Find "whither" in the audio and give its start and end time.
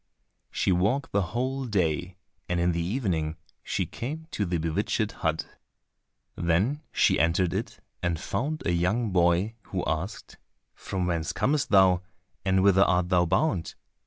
12.63-12.81